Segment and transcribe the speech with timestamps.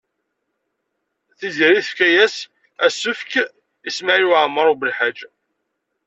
[1.37, 2.35] Tiziri tefka-as
[2.85, 3.31] asefk
[3.87, 5.19] i Smawil Waɛmaṛ U Belḥaǧ.